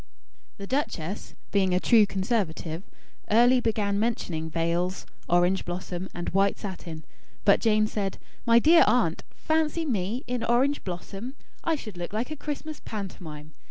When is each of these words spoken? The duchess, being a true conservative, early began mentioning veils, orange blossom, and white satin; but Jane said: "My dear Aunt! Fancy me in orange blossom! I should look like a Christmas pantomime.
The 0.57 0.65
duchess, 0.65 1.35
being 1.51 1.75
a 1.75 1.79
true 1.79 2.07
conservative, 2.07 2.81
early 3.29 3.59
began 3.61 3.99
mentioning 3.99 4.49
veils, 4.49 5.05
orange 5.29 5.63
blossom, 5.63 6.09
and 6.11 6.27
white 6.29 6.57
satin; 6.57 7.05
but 7.45 7.59
Jane 7.59 7.85
said: 7.85 8.17
"My 8.43 8.57
dear 8.57 8.83
Aunt! 8.87 9.23
Fancy 9.35 9.85
me 9.85 10.23
in 10.25 10.43
orange 10.43 10.83
blossom! 10.83 11.35
I 11.63 11.75
should 11.75 11.97
look 11.97 12.13
like 12.13 12.31
a 12.31 12.35
Christmas 12.35 12.81
pantomime. 12.83 13.53